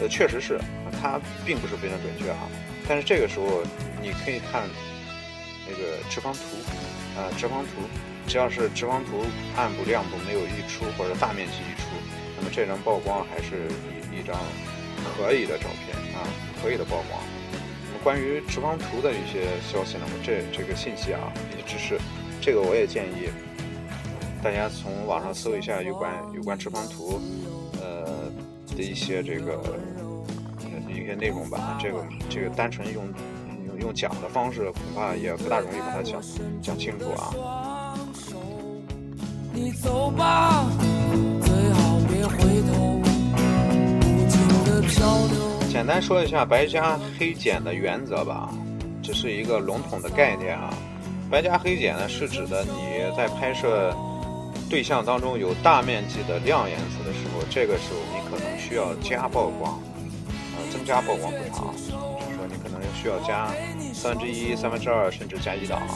[0.00, 0.58] 呃，确实是，
[1.00, 2.48] 它并不是非常准确啊。
[2.88, 3.62] 但是这个时候，
[4.02, 4.68] 你可以看。
[5.66, 6.40] 那个直方图，
[7.16, 7.70] 呃，直方图，
[8.26, 9.24] 只要是直方图
[9.56, 11.88] 暗部亮部没有溢出或者大面积溢出，
[12.36, 13.66] 那么这张曝光还是
[14.12, 14.36] 一一张
[15.16, 16.20] 可以的照片啊，
[16.62, 17.18] 可以的曝光。
[17.86, 21.98] 那么关于直方图的一些消息，那么这这个信息啊，也只是
[22.42, 23.30] 这个，我也建议
[24.42, 27.18] 大家从网上搜一下有关有关直方图，
[27.80, 28.30] 呃
[28.76, 29.60] 的一些这个
[30.88, 31.78] 一些内容吧。
[31.80, 33.04] 这个这个单纯用
[33.66, 36.20] 用用讲的方式，恐怕也不大容易把它讲
[36.60, 37.94] 讲清楚啊。
[39.52, 40.66] 你走吧，
[41.42, 42.36] 最好别回
[42.72, 43.00] 头，
[44.02, 45.70] 无尽的漂流。
[45.70, 48.52] 简单说一下白加黑减的原则吧，
[49.00, 50.74] 这是一个笼统的概念啊。
[51.30, 53.94] 白加黑减呢，是指的你在拍摄
[54.68, 59.80] 对象当中有大面积的亮颜色的时候，这个时候你可能需要加曝光，
[60.58, 61.90] 呃，增加曝光补偿，就是
[62.34, 63.46] 说你可能需要加
[63.94, 65.94] 三分之一、三分之二，甚至加一档啊。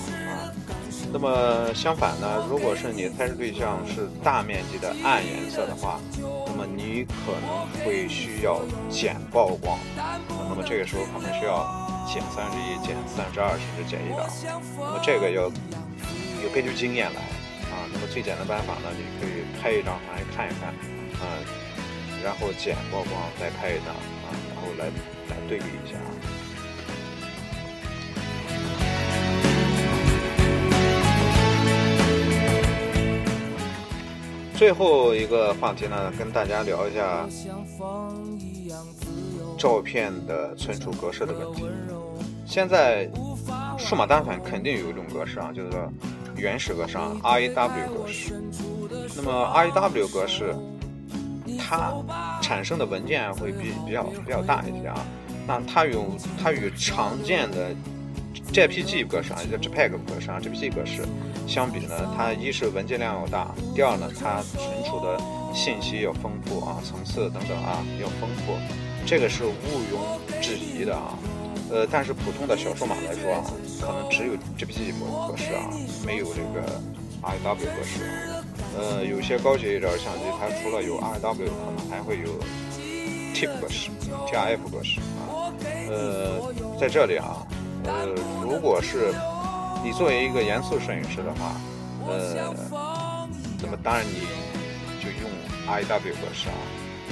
[1.13, 5.99] 那么相反呢，如果是你拍摄对象是大面积的暗颜色的话，
[6.47, 9.77] 那么你可能会需要减曝光，
[10.49, 11.67] 那么这个时候可能需要
[12.07, 14.25] 减三分之一、减三分之二，甚至减一档。
[14.79, 15.51] 那么这个要
[16.45, 17.21] 有根据经验来
[17.75, 17.91] 啊。
[17.93, 20.73] 那么最简单的办法呢，你可以拍一张来看一看，
[21.19, 21.27] 嗯，
[22.29, 24.85] 然后减曝光再拍一张啊，然后来
[25.31, 26.13] 来对比一下啊。
[34.55, 37.27] 最后一个话题呢，跟大家聊一下
[39.57, 41.65] 照片的存储格式的问题。
[42.45, 43.09] 现在
[43.79, 45.91] 数码单反肯定有一种格式啊，就是说
[46.37, 48.35] 原始格式啊，RAW 格式。
[49.17, 50.55] 那么 RAW 格式，
[51.69, 51.93] 它
[52.41, 55.05] 产生的文件会比比较比较大一些啊。
[55.47, 55.97] 那它与
[56.43, 57.75] 它与常见的
[58.53, 61.03] JPG 格式啊，叫 JPEG 格式啊，JPG 格式
[61.47, 65.21] 相比呢，它一是文件量要大，第二呢，它存储的
[65.55, 68.55] 信息要丰富啊，层次等等啊要丰富，
[69.07, 69.51] 这个是毋
[69.93, 71.19] 庸置疑的啊。
[71.71, 73.45] 呃，但是普通的小数码来说啊，
[73.81, 74.93] 可能只有 JPG
[75.31, 75.69] 格式啊，
[76.07, 76.81] 没有这个
[77.23, 78.03] RW 格式。
[78.79, 82.31] 呃，有些高级一点的相机，它除了有 RW，可能还会有
[83.35, 83.91] TIF 格式、
[84.27, 85.53] TIF 格式啊。
[85.89, 87.47] 呃，在这里啊。
[87.85, 88.07] 呃，
[88.43, 89.13] 如果是
[89.83, 91.57] 你作为一个严肃摄影师的话，
[92.07, 92.55] 呃，
[93.63, 94.21] 那么当然你
[95.03, 95.31] 就用
[95.67, 96.55] RW 格式啊。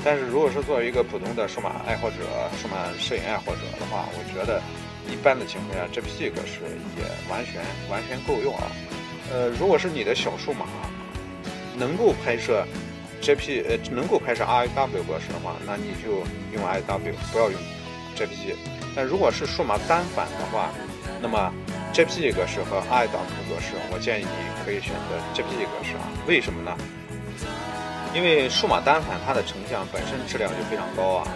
[0.04, 2.16] 但是如果是作为一个普通的数码爱好者、
[2.60, 4.60] 数码摄影爱好者的话，我觉得
[5.10, 6.60] 一般的情况下，JPG 格式
[6.98, 8.70] 也完全完全够用啊。
[9.32, 10.66] 呃，如果是你的小数码
[11.76, 12.64] 能够拍摄
[13.20, 17.60] JP 呃能够拍摄 RAW 格式的话，那你就用 RAW，不要用
[18.16, 18.54] JPG。
[18.94, 20.70] 但如果是数码单反的话，
[21.20, 21.52] 那么
[21.92, 23.08] JPG 格式和 RAW
[23.48, 26.08] 格式，我建议你可以选择 JPG 格式啊。
[26.26, 26.76] 为什么呢？
[28.14, 31.28] 因为数码单反它的成像本身质量就非常高啊。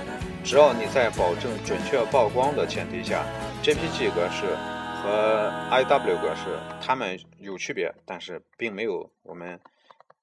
[0.42, 3.26] 只要你在保证准确曝光的前提下
[3.62, 4.56] ，JPG 格式
[5.02, 9.58] 和 I W 格式它们有区别，但是并没有我们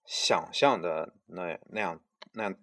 [0.06, 2.00] 想象的那那样
[2.34, 2.56] 那样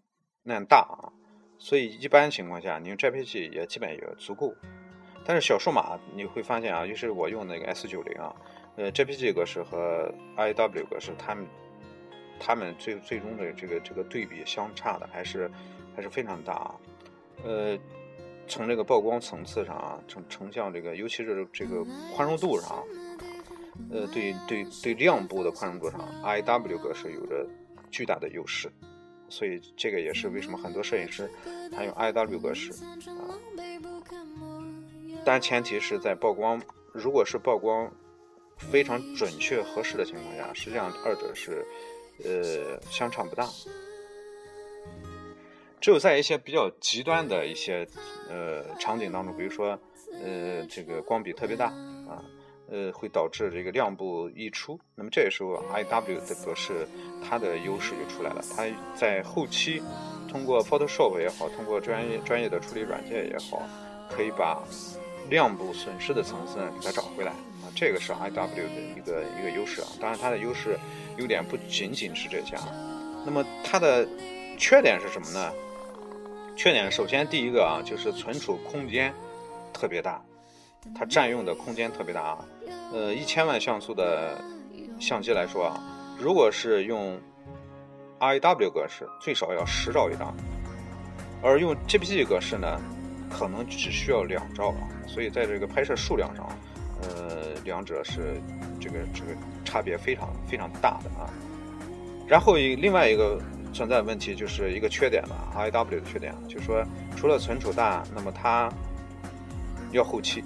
[0.42, 1.12] 那样大啊。
[1.58, 4.54] 所以一般情况下，你用 JPG 也基本也足够。
[5.26, 8.34] 但是小数码你会发现啊，就是我用那个 S 九零啊，
[8.76, 11.46] 呃，JPG 格式和 I W 格式，它们
[12.38, 15.50] 它们最最终的这个这个对比相差的还是
[15.96, 16.74] 还是非常大啊。
[17.42, 17.78] 呃，
[18.48, 22.84] 从这个曝光层次上啊，成成像这个，尤其是这个宽容度上，
[23.90, 27.46] 呃，对对对亮部的宽容度上，I W 格式有着
[27.90, 28.70] 巨大的优势。
[29.30, 31.28] 所以这个也是为什么很多摄影师
[31.72, 33.34] 他用 I W 格式啊，
[35.24, 36.60] 但前提是在曝光，
[36.92, 37.90] 如果是曝光
[38.58, 41.66] 非常准确合适的情况下，实际上二者是
[42.22, 43.48] 呃相差不大。
[45.84, 47.86] 只有在一些比较极端的一些
[48.30, 49.78] 呃场景当中，比如说
[50.24, 51.66] 呃这个光比特别大
[52.08, 52.24] 啊。
[52.70, 54.80] 呃，会导致这个亮部溢出。
[54.94, 56.88] 那么这时候 I W 的格式
[57.22, 58.42] 它的优势就出来了。
[58.56, 58.64] 它
[58.96, 59.82] 在后期
[60.26, 63.62] 通过 Photoshop 也好，通过专业专业的处理软件也好，
[64.08, 64.62] 可以把
[65.28, 67.68] 亮部损失的层次给它找回来啊。
[67.76, 69.88] 这个是 I W 的一个一个优势啊。
[70.00, 70.78] 当然，它的优势
[71.18, 72.72] 优点不仅仅是这些啊。
[73.26, 74.08] 那么它的
[74.58, 75.52] 缺点是什么呢？
[76.56, 79.12] 缺点首先第一个啊，就是存储空间
[79.72, 80.22] 特别大。
[80.94, 82.38] 它占用的空间特别大啊，
[82.92, 84.38] 呃，一千万像素的
[85.00, 85.80] 相机来说啊，
[86.18, 87.18] 如果是用
[88.20, 90.34] RAW 格式，最少要十兆一张，
[91.42, 92.78] 而用 JPG 格式呢，
[93.30, 96.46] 可能只需要两兆啊，所以在这个拍摄数量上，
[97.02, 98.40] 呃，两者是
[98.78, 99.28] 这个这个
[99.64, 101.32] 差别非常非常大的啊。
[102.28, 103.40] 然后一另外一个
[103.74, 106.82] 存在的问题就是一个缺点了，RAW 的缺点，就是说
[107.16, 108.72] 除了存储大，那么它
[109.90, 110.44] 要后期。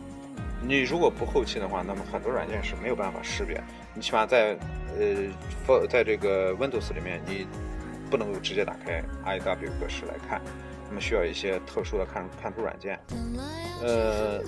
[0.60, 3.62] 你如果不后期的话，那么很多软件是没有办法识别。
[3.94, 4.58] 你起码在
[4.98, 7.46] 呃，在这个 Windows 里面，你
[8.10, 10.40] 不能够直接打开 RAW 格式来看。
[10.88, 12.98] 那么需要一些特殊的看看图软件。
[13.82, 14.40] 呃，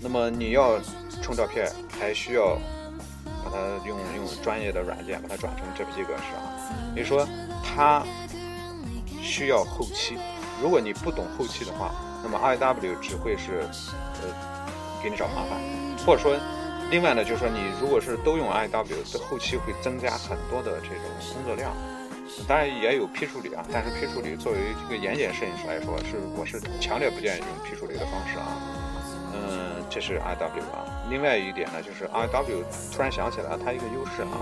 [0.00, 0.80] 那么你要
[1.20, 1.70] 冲照片，
[2.00, 2.56] 还需要
[3.44, 6.94] 把它用用专业的软件把它转成 JPG 格式啊。
[6.94, 7.28] 也就是说，
[7.62, 8.02] 它
[9.28, 10.16] 需要后期。
[10.62, 11.92] 如果你不懂后期的话，
[12.24, 13.60] 那么 IW 只会是
[14.22, 14.28] 呃
[15.02, 15.60] 给你找麻烦，
[16.04, 16.34] 或者说，
[16.90, 21.04] 另外呢，就是说你如果是都用 IW，这后期会增加很多的这种
[21.34, 21.70] 工作量。
[22.46, 28.46] 当然也有 P 处理啊，但是 P 处理作为这个严谨摄影师来说，是我是强烈不建议用 P 处理的方式啊。
[29.32, 30.86] 嗯，这是 IW 啊。
[31.08, 34.34] 另外一点呢，就是 IW 突然想起来它一个优势啊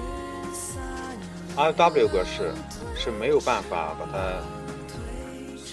[1.57, 2.53] ，IW 格式
[2.97, 4.41] 是没有办法把它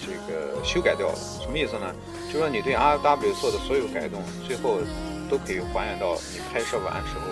[0.04, 1.16] 这个修改掉了。
[1.40, 1.94] 什么意思呢？
[2.30, 4.78] 就说你对 R W 做的所有改动，最后
[5.30, 7.24] 都可以还原到你拍摄完时候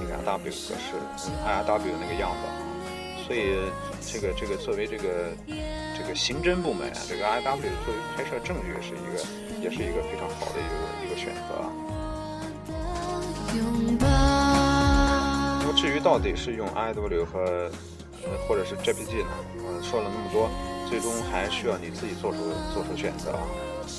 [0.00, 0.98] 那个 RW 格式
[1.46, 2.38] R W 那个样子。
[3.26, 3.58] 所以，
[4.00, 5.34] 这个这个作为这个
[5.98, 9.18] 这个刑侦部门啊，这个 R W 作为拍摄证据是一个，
[9.60, 10.74] 也是一个非常好的一个
[11.06, 11.66] 一个选择。
[15.58, 17.68] 那么至于到底是用 R W 和
[18.46, 19.30] 或者是 JPG 呢？
[19.58, 20.48] 呃，说了那么多，
[20.88, 22.38] 最终还需要你自己做出
[22.72, 23.42] 做出选择啊。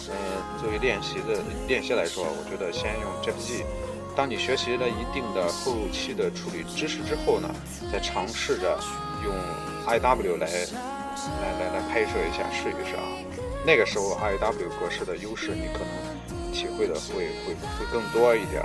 [0.10, 0.16] 呃，
[0.62, 3.64] 作为练习的练习来说，我觉得先用 JPG。
[4.16, 7.50] 当你学习了一定的后期的处理知识之后呢，
[7.92, 8.80] 再尝试着。
[9.26, 9.34] 用
[9.88, 13.02] IW 来来来来拍摄一下，试一试啊。
[13.66, 18.64] 那个时候 IW 格式的优势，你可能体会的会会会更多一点。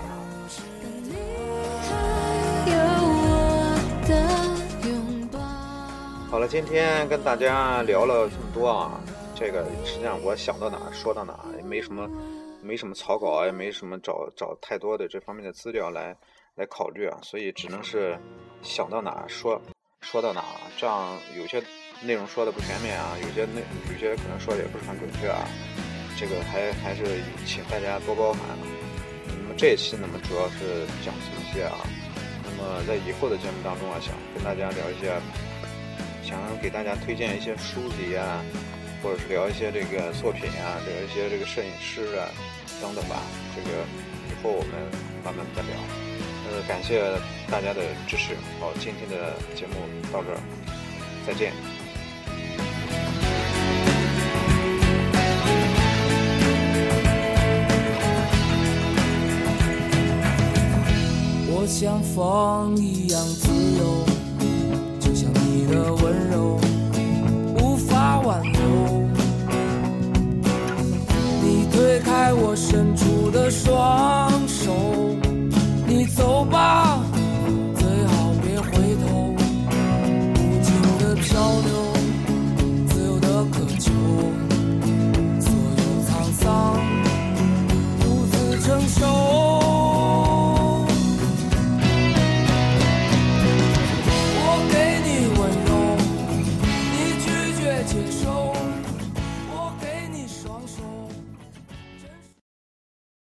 [6.33, 8.99] 好了，今天跟大家聊了这么多啊，
[9.35, 12.09] 这个实际上我想到哪说到哪，也没什么
[12.62, 16.16] 没什么草稿，也没什么找找太多的这方面的资料来
[16.55, 18.18] 来考虑啊，所以只能是
[18.62, 19.61] 想到哪说。
[20.01, 20.43] 说到哪，
[20.78, 21.62] 这样有些
[22.01, 23.62] 内容说的不全面啊，有些内
[23.93, 25.45] 有些可能说的也不是很准确啊，
[26.18, 27.05] 这个还还是
[27.45, 28.41] 请大家多包涵。
[29.26, 31.76] 那么这一期呢，么主要是讲这些啊。
[32.43, 35.12] 那么在以后的节目当中啊，想跟大家聊一些，
[36.22, 38.42] 想给大家推荐一些书籍啊，
[39.02, 42.30] 或者是聊一些这个作品啊，聊一些这个摄影师啊
[42.80, 43.22] 等等吧。
[43.54, 43.68] 这个
[44.30, 44.70] 以后我们
[45.24, 45.70] 慢慢再聊。
[46.50, 47.02] 呃，感谢
[47.50, 48.34] 大家的支持。
[48.60, 49.74] 好，今天的节目
[50.12, 50.38] 到这儿，
[51.26, 51.52] 再见。
[61.54, 63.48] 我像风一样自
[63.78, 64.04] 由，
[65.55, 66.59] 你的温柔
[67.61, 68.61] 无法挽留。
[71.42, 74.72] 你推开我伸出的双手
[75.86, 77.01] 你走吧。